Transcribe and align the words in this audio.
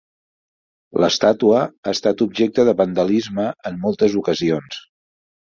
L'estàtua 1.03 1.59
ha 1.65 1.93
estat 1.97 2.23
objecte 2.27 2.65
de 2.71 2.75
vandalisme 2.81 3.47
en 3.73 3.79
moltes 3.85 4.19
ocasions. 4.25 4.83